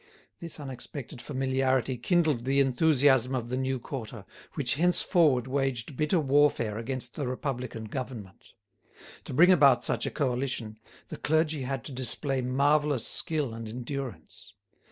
[0.39, 6.79] This unexpected familiarity kindled the enthusiasm of the new quarter, which henceforward waged bitter warfare
[6.79, 8.53] against the republican government.
[9.25, 10.79] To bring about such a coalition,
[11.09, 14.55] the clergy had to display marvellous skill and endurance.